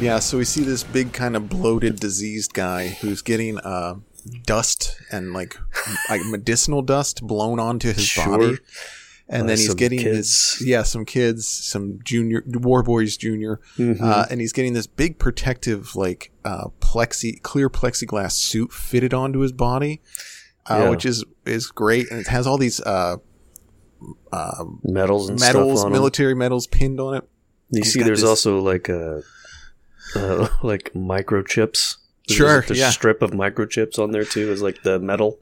Yeah, 0.00 0.18
so 0.18 0.38
we 0.38 0.44
see 0.44 0.62
this 0.64 0.82
big 0.82 1.12
kind 1.12 1.36
of 1.36 1.48
bloated, 1.50 2.00
diseased 2.00 2.54
guy 2.54 2.88
who's 2.88 3.20
getting 3.20 3.58
uh, 3.58 3.96
dust 4.46 4.96
and 5.12 5.32
like 5.34 5.56
like 6.08 6.22
medicinal 6.24 6.80
dust 6.82 7.22
blown 7.26 7.58
onto 7.60 7.92
his 7.92 8.06
Sure. 8.06 8.24
body, 8.38 8.58
and 9.28 9.42
By 9.42 9.46
then 9.48 9.58
he's 9.58 9.74
getting 9.74 9.98
kids. 9.98 10.56
this 10.58 10.62
yeah 10.66 10.84
some 10.84 11.04
kids, 11.04 11.46
some 11.46 11.98
junior 12.02 12.42
war 12.46 12.82
boys 12.82 13.18
junior, 13.18 13.60
Mm-hmm. 13.76 14.02
uh, 14.02 14.24
and 14.30 14.40
he's 14.40 14.52
getting 14.54 14.72
this 14.72 14.86
big 14.86 15.18
protective 15.18 15.94
like 15.94 16.32
uh, 16.46 16.68
plexi 16.80 17.40
clear 17.42 17.68
plexiglass 17.68 18.32
suit 18.32 18.72
fitted 18.72 19.12
onto 19.12 19.40
his 19.40 19.52
body, 19.52 20.00
uh, 20.70 20.76
Yeah. 20.84 20.88
which 20.90 21.04
is 21.04 21.24
is 21.44 21.66
great, 21.66 22.10
and 22.10 22.20
it 22.20 22.28
has 22.28 22.46
all 22.46 22.56
these 22.56 22.80
uh, 22.80 23.16
Medals 24.82 25.28
and 25.28 25.38
medals, 25.38 25.80
stuff 25.80 25.84
on 25.84 25.86
'em. 25.86 25.92
military 25.92 26.34
medals 26.34 26.66
pinned 26.66 26.98
on 27.00 27.16
it. 27.16 27.28
You 27.70 27.82
He's 27.82 27.92
see, 27.92 28.02
there's 28.02 28.20
this- 28.22 28.28
also 28.28 28.58
like 28.60 28.88
a 28.88 29.22
uh, 30.16 30.48
like 30.62 30.92
microchips. 30.94 31.96
Sure, 32.28 32.64
a 32.68 32.74
yeah. 32.74 32.90
strip 32.90 33.22
of 33.22 33.30
microchips 33.32 33.98
on 33.98 34.12
there 34.12 34.24
too. 34.24 34.52
Is 34.52 34.62
like 34.62 34.82
the 34.82 34.98
metal. 35.00 35.38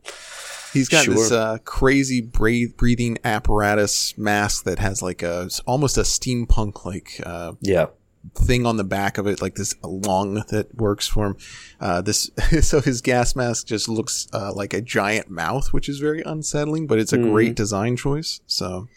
He's 0.73 0.89
got 0.89 1.07
this 1.07 1.33
uh, 1.33 1.59
crazy 1.65 2.21
breathe, 2.21 2.77
breathing 2.77 3.19
apparatus 3.25 4.17
mask 4.19 4.65
that 4.65 4.79
has 4.79 5.03
like 5.03 5.23
a 5.23 5.49
almost 5.67 5.97
a 5.97 6.03
steampunk 6.03 6.85
like 6.85 7.21
uh, 7.25 7.53
Yeah, 7.61 7.87
thing 8.35 8.65
on 8.67 8.77
the 8.79 8.85
back 8.85 9.17
of 9.19 9.27
it, 9.27 9.41
like 9.43 9.55
this 9.55 9.75
lung 9.83 10.45
that 10.51 10.75
works 10.75 11.07
for 11.09 11.27
him. 11.29 11.37
Uh, 11.81 12.01
this 12.03 12.31
so 12.63 12.81
his 12.81 13.01
gas 13.03 13.35
mask 13.37 13.67
just 13.67 13.89
looks 13.89 14.27
uh, 14.33 14.53
like 14.55 14.73
a 14.75 14.81
giant 14.81 15.31
mouth, 15.31 15.73
which 15.75 15.89
is 15.89 15.99
very 15.99 16.23
unsettling, 16.23 16.87
but 16.87 16.99
it's 16.99 17.13
a 17.13 17.19
Mhm. 17.19 17.31
great 17.33 17.55
design 17.55 17.97
choice. 17.97 18.41
So 18.47 18.89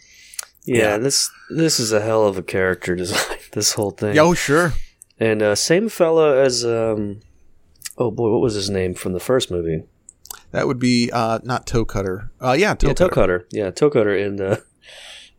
yeah, 0.64 0.76
Yeah. 0.76 0.98
This 0.98 1.30
this 1.50 1.80
is 1.80 1.92
a 1.92 2.00
hell 2.00 2.26
of 2.26 2.36
a 2.38 2.42
character 2.42 2.94
design. 3.02 3.36
This 3.52 3.72
whole 3.74 3.90
thing. 3.92 4.18
oh 4.18 4.34
sure, 4.34 4.74
And 5.22 5.40
uh, 5.40 5.54
same 5.54 5.88
fella 5.88 6.42
as 6.42 6.64
um, 6.64 7.20
oh 7.96 8.10
boy, 8.10 8.32
what 8.32 8.40
was 8.40 8.54
his 8.54 8.68
name 8.68 8.94
from 8.94 9.12
the 9.12 9.20
first 9.20 9.52
movie? 9.52 9.84
that 10.50 10.66
would 10.66 10.80
be 10.80 11.10
uh, 11.12 11.38
not 11.44 11.64
toe 11.64 11.84
cutter. 11.84 12.32
Uh, 12.40 12.56
yeah, 12.58 12.74
toe 12.74 12.88
yeah, 12.88 12.94
Toe 12.94 13.08
cutter. 13.08 13.38
Cutter. 13.38 13.46
Yeah, 13.52 13.70
Toe 13.70 13.88
Cutter. 13.88 14.16
And 14.16 14.40
uh, 14.40 14.56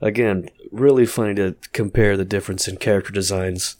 again, 0.01 0.49
really 0.71 1.05
funny 1.05 1.35
to 1.35 1.57
compare 1.73 2.15
the 2.15 2.23
difference 2.23 2.65
in 2.65 2.77
character 2.77 3.11
designs 3.11 3.75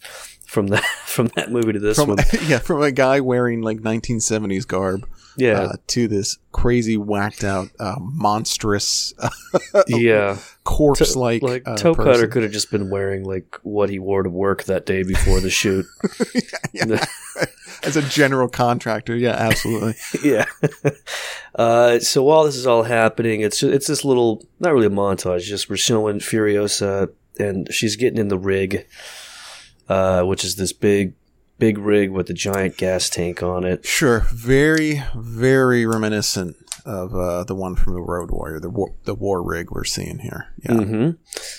from 0.46 0.68
that 0.68 0.84
from 1.06 1.28
that 1.38 1.52
movie 1.54 1.72
to 1.72 1.80
this 1.80 1.98
From 1.98 2.10
one. 2.10 2.18
yeah, 2.48 2.60
from 2.60 2.82
a 2.82 2.92
guy 2.92 3.22
wearing 3.22 3.62
like 3.62 3.80
1970s 3.80 4.68
garb 4.68 5.08
Yeah, 5.38 5.62
uh, 5.62 5.74
to 5.88 6.08
this 6.08 6.38
crazy 6.52 6.98
whacked 6.98 7.44
out 7.44 7.70
uh, 7.80 7.96
monstrous 8.00 9.14
yeah. 9.88 10.38
corpse 10.64 11.16
like 11.16 11.42
like 11.42 11.64
uh, 11.66 11.76
Toe 11.76 11.96
Cutter 11.96 12.28
could 12.28 12.44
have 12.44 12.52
just 12.52 12.72
been 12.72 12.90
wearing 12.90 13.24
like 13.24 13.60
what 13.64 13.90
he 13.90 14.00
wore 14.00 14.24
to 14.24 14.30
work 14.30 14.66
that 14.66 14.86
day 14.86 15.04
before 15.04 15.40
the 15.40 15.50
shoot. 15.50 15.86
Yeah, 16.74 17.06
as 17.84 17.96
a 17.96 18.02
general 18.02 18.50
contractor. 18.50 19.16
Yeah, 19.16 19.36
absolutely. 19.36 19.94
yeah. 20.24 20.46
Uh, 21.54 22.00
so 22.00 22.24
while 22.24 22.46
this 22.46 22.56
is 22.56 22.66
all 22.66 22.82
happening, 22.82 23.42
it's 23.42 23.62
it's 23.62 23.86
this 23.86 24.04
little 24.04 24.44
not 24.60 24.74
really 24.74 24.88
a 24.88 24.90
montage. 24.90 25.42
Just 25.42 25.70
we're 25.70 25.78
showing 25.78 26.18
Furiosa 26.18 27.10
and 27.40 27.72
she's 27.72 27.96
getting 27.96 28.20
in 28.20 28.28
the 28.30 28.38
rig, 28.38 28.88
uh, 29.88 30.24
which 30.24 30.44
is 30.44 30.56
this 30.56 30.74
big 30.74 31.14
big 31.60 31.78
rig 31.78 32.12
with 32.12 32.30
a 32.30 32.34
giant 32.34 32.78
gas 32.78 33.10
tank 33.10 33.42
on 33.44 33.64
it. 33.64 33.86
sure, 33.86 34.26
very 34.32 35.04
very 35.16 35.86
reminiscent 35.86 36.58
of 36.86 37.16
uh, 37.16 37.44
the 37.46 37.56
one 37.56 37.76
from 37.76 37.94
the 37.94 38.02
Road 38.02 38.30
Warrior, 38.30 38.60
the 38.60 38.70
war, 38.70 38.94
the 39.06 39.16
war 39.16 39.42
rig 39.42 39.72
we're 39.72 39.84
seeing 39.86 40.20
here. 40.20 40.48
Yeah, 40.64 40.84
hmm 40.84 41.10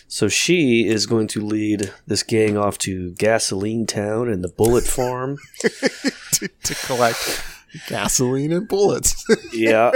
So 0.06 0.28
she 0.28 0.87
is 0.87 1.06
going 1.06 1.28
to 1.28 1.41
lead 1.41 1.93
this 2.06 2.22
gang 2.22 2.59
off 2.59 2.77
to 2.78 3.12
Gasoline 3.12 3.87
Town 3.87 4.28
and 4.28 4.44
the 4.44 4.49
Bullet 4.49 4.84
Farm. 4.84 5.38
to, 5.60 6.49
to 6.49 6.75
collect 6.87 7.43
gasoline 7.88 8.53
and 8.53 8.69
bullets. 8.69 9.25
yeah. 9.53 9.93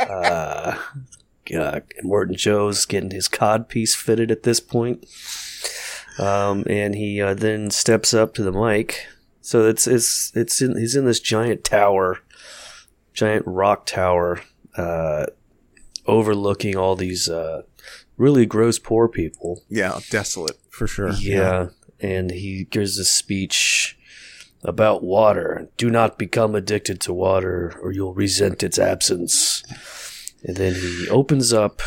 Uh, 0.00 0.76
yeah. 1.48 1.80
Immortan 2.02 2.36
Joe's 2.36 2.84
getting 2.86 3.10
his 3.10 3.28
cod 3.28 3.68
piece 3.68 3.94
fitted 3.94 4.30
at 4.30 4.42
this 4.42 4.60
point. 4.60 5.06
Um, 6.18 6.64
and 6.68 6.94
he 6.94 7.20
uh, 7.20 7.34
then 7.34 7.70
steps 7.70 8.14
up 8.14 8.34
to 8.34 8.42
the 8.42 8.52
mic. 8.52 9.06
So 9.46 9.68
it's 9.68 9.86
it's 9.86 10.32
it's 10.34 10.60
in, 10.60 10.76
he's 10.76 10.96
in 10.96 11.04
this 11.04 11.20
giant 11.20 11.62
tower, 11.62 12.18
giant 13.12 13.44
rock 13.46 13.86
tower, 13.86 14.40
uh, 14.76 15.26
overlooking 16.04 16.76
all 16.76 16.96
these 16.96 17.28
uh, 17.28 17.62
really 18.16 18.44
gross 18.44 18.80
poor 18.80 19.06
people. 19.06 19.62
yeah, 19.68 20.00
desolate 20.10 20.58
for 20.68 20.88
sure. 20.88 21.12
Yeah. 21.12 21.68
And 22.00 22.32
he 22.32 22.64
gives 22.64 22.98
a 22.98 23.04
speech 23.04 23.96
about 24.64 25.04
water. 25.04 25.68
Do 25.76 25.90
not 25.90 26.18
become 26.18 26.56
addicted 26.56 27.00
to 27.02 27.12
water 27.12 27.78
or 27.80 27.92
you'll 27.92 28.14
resent 28.14 28.64
its 28.64 28.80
absence. 28.80 29.62
And 30.42 30.56
then 30.56 30.74
he 30.74 31.08
opens 31.08 31.52
up 31.52 31.82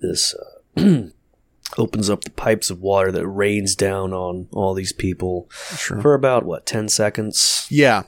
this, 0.00 0.34
uh, 0.76 1.02
opens 1.78 2.10
up 2.10 2.24
the 2.24 2.30
pipes 2.30 2.70
of 2.70 2.80
water 2.80 3.10
that 3.12 3.26
rains 3.26 3.74
down 3.74 4.12
on 4.12 4.48
all 4.52 4.74
these 4.74 4.92
people 4.92 5.48
sure. 5.76 6.00
for 6.02 6.14
about, 6.14 6.44
what, 6.44 6.66
10 6.66 6.88
seconds? 6.88 7.66
Yeah. 7.70 8.02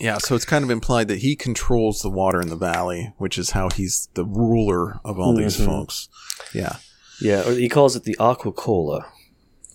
Yeah, 0.00 0.18
so 0.18 0.34
it's 0.34 0.44
kind 0.44 0.64
of 0.64 0.70
implied 0.70 1.08
that 1.08 1.18
he 1.20 1.36
controls 1.36 2.02
the 2.02 2.10
water 2.10 2.40
in 2.40 2.48
the 2.48 2.56
valley, 2.56 3.12
which 3.18 3.38
is 3.38 3.50
how 3.50 3.70
he's 3.70 4.08
the 4.14 4.24
ruler 4.24 4.98
of 5.04 5.18
all 5.18 5.34
these 5.36 5.56
Mhm. 5.56 5.66
folks. 5.66 6.08
Yeah. 6.52 6.76
Yeah, 7.20 7.46
or 7.48 7.52
he 7.52 7.68
calls 7.68 7.94
it 7.94 8.02
the 8.02 8.16
Aqua 8.18 8.52
Cola. 8.52 9.06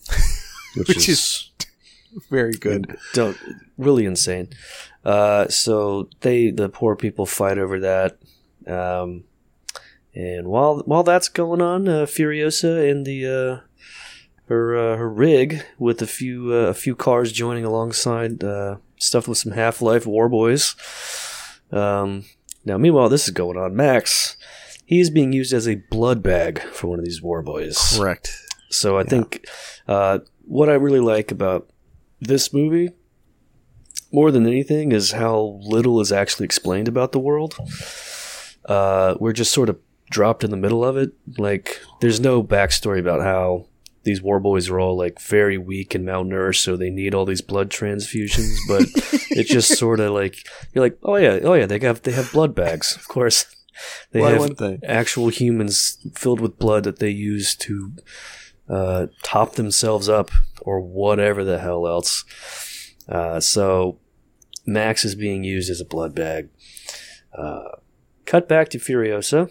Which, 0.75 0.87
Which 0.89 1.09
is, 1.09 1.09
is 1.09 1.51
Very 2.29 2.51
good. 2.53 2.97
don't 3.13 3.37
really 3.77 4.05
insane. 4.05 4.49
Uh, 5.05 5.47
so 5.47 6.09
they 6.21 6.51
the 6.51 6.67
poor 6.69 6.95
people 6.95 7.25
fight 7.25 7.57
over 7.57 7.79
that. 7.79 8.17
Um, 8.67 9.23
and 10.13 10.47
while 10.47 10.79
while 10.85 11.03
that's 11.03 11.29
going 11.29 11.61
on, 11.61 11.87
uh, 11.87 12.05
Furiosa 12.05 12.89
in 12.89 13.03
the 13.03 13.25
uh, 13.25 13.67
her 14.47 14.75
uh, 14.75 14.97
her 14.97 15.09
rig 15.09 15.63
with 15.77 16.01
a 16.01 16.07
few 16.07 16.53
uh, 16.53 16.67
a 16.67 16.73
few 16.73 16.95
cars 16.95 17.31
joining 17.31 17.63
alongside, 17.63 18.43
uh, 18.43 18.77
stuffed 18.97 19.27
with 19.27 19.37
some 19.37 19.53
Half 19.53 19.81
Life 19.81 20.05
War 20.05 20.27
Boys. 20.27 20.75
Um, 21.71 22.25
now, 22.65 22.77
meanwhile, 22.77 23.09
this 23.09 23.25
is 23.27 23.33
going 23.33 23.57
on. 23.57 23.75
Max, 23.75 24.35
he 24.85 24.99
is 24.99 25.09
being 25.09 25.31
used 25.31 25.53
as 25.53 25.67
a 25.67 25.75
blood 25.75 26.23
bag 26.23 26.61
for 26.73 26.87
one 26.87 26.99
of 26.99 27.05
these 27.05 27.21
War 27.21 27.41
Boys. 27.41 27.97
Correct. 27.97 28.35
So 28.71 28.97
I 28.97 29.03
think 29.03 29.45
uh, 29.87 30.19
what 30.45 30.69
I 30.69 30.73
really 30.73 30.99
like 30.99 31.31
about 31.31 31.69
this 32.19 32.53
movie, 32.53 32.89
more 34.11 34.31
than 34.31 34.45
anything, 34.45 34.91
is 34.91 35.11
how 35.11 35.59
little 35.61 36.01
is 36.01 36.11
actually 36.11 36.45
explained 36.45 36.87
about 36.87 37.11
the 37.11 37.19
world. 37.19 37.55
Uh, 38.65 39.15
we're 39.19 39.33
just 39.33 39.51
sort 39.51 39.69
of 39.69 39.79
dropped 40.09 40.43
in 40.43 40.51
the 40.51 40.57
middle 40.57 40.83
of 40.83 40.97
it. 40.97 41.11
Like, 41.37 41.81
there's 42.01 42.19
no 42.19 42.43
backstory 42.43 42.99
about 42.99 43.21
how 43.21 43.67
these 44.03 44.21
war 44.21 44.39
boys 44.39 44.69
are 44.69 44.79
all 44.79 44.97
like 44.97 45.19
very 45.19 45.57
weak 45.57 45.93
and 45.93 46.05
malnourished, 46.05 46.63
so 46.63 46.75
they 46.75 46.89
need 46.89 47.13
all 47.13 47.25
these 47.25 47.41
blood 47.41 47.69
transfusions. 47.69 48.55
But 48.67 48.83
it's 49.31 49.49
just 49.49 49.77
sort 49.77 49.99
of 49.99 50.11
like 50.13 50.37
you're 50.73 50.83
like, 50.83 50.97
oh 51.03 51.17
yeah, 51.17 51.39
oh 51.43 51.53
yeah, 51.53 51.65
they 51.65 51.79
have 51.79 52.01
they 52.01 52.11
have 52.11 52.31
blood 52.31 52.55
bags, 52.55 52.95
of 52.95 53.07
course. 53.07 53.45
They 54.11 54.19
Why 54.19 54.31
have 54.31 54.57
they? 54.57 54.77
actual 54.85 55.29
humans 55.29 56.05
filled 56.13 56.41
with 56.41 56.59
blood 56.59 56.83
that 56.83 56.99
they 56.99 57.11
use 57.11 57.55
to 57.57 57.93
uh, 58.67 59.07
top 59.23 59.53
themselves 59.53 60.09
up 60.09 60.31
or 60.63 60.81
whatever 60.81 61.45
the 61.45 61.59
hell 61.59 61.87
else. 61.87 62.25
Uh, 63.07 63.39
so 63.39 63.97
Max 64.65 65.05
is 65.05 65.15
being 65.15 65.45
used 65.45 65.69
as 65.71 65.79
a 65.79 65.85
blood 65.85 66.13
bag. 66.13 66.49
Uh, 67.33 67.69
cut 68.25 68.49
back 68.49 68.67
to 68.69 68.79
Furiosa. 68.79 69.49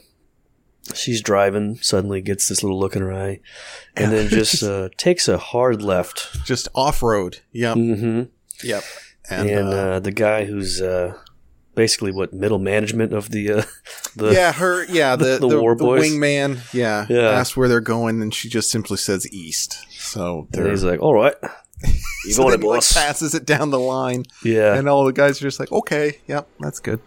She's 0.94 1.20
driving, 1.22 1.76
suddenly 1.82 2.20
gets 2.20 2.48
this 2.48 2.62
little 2.62 2.78
look 2.78 2.96
in 2.96 3.02
her 3.02 3.12
eye, 3.12 3.40
and 3.96 4.12
then 4.12 4.28
just 4.28 4.62
uh, 4.62 4.88
takes 4.96 5.28
a 5.28 5.38
hard 5.38 5.82
left. 5.82 6.44
Just 6.44 6.68
off 6.74 7.02
road. 7.02 7.40
Yep. 7.52 7.74
hmm 7.76 8.22
Yep. 8.62 8.84
And, 9.30 9.50
And, 9.50 9.68
uh, 9.68 9.70
uh, 9.76 10.00
the 10.00 10.10
guy 10.10 10.44
who's 10.46 10.80
uh, 10.80 11.14
basically 11.74 12.12
what 12.12 12.32
middle 12.32 12.58
management 12.58 13.12
of 13.12 13.30
the 13.30 13.50
uh, 13.52 13.62
the 14.16 14.32
yeah, 14.32 14.52
her, 14.52 14.84
yeah, 14.86 15.16
the, 15.16 15.38
the 15.38 15.48
the, 15.48 15.60
war 15.60 15.74
the 15.76 15.84
boys. 15.84 16.02
wingman, 16.10 16.58
yeah, 16.72 17.06
Yeah. 17.08 17.30
asks 17.30 17.56
where 17.56 17.68
they're 17.68 17.80
going, 17.80 18.20
and 18.22 18.32
she 18.34 18.48
just 18.48 18.70
simply 18.70 18.96
says 18.96 19.30
east. 19.32 19.76
So 19.90 20.48
he's 20.54 20.82
like, 20.82 21.00
"All 21.02 21.14
right, 21.14 21.34
you 22.24 22.32
so 22.32 22.44
then 22.44 22.54
it, 22.54 22.62
he, 22.62 22.68
like, 22.68 22.80
passes 22.94 23.34
it 23.34 23.44
down 23.44 23.70
the 23.70 23.78
line, 23.78 24.24
yeah, 24.42 24.74
and 24.74 24.88
all 24.88 25.04
the 25.04 25.12
guys 25.12 25.38
are 25.40 25.44
just 25.44 25.60
like, 25.60 25.70
okay, 25.70 26.18
yep, 26.26 26.48
that's 26.58 26.80
good. 26.80 27.00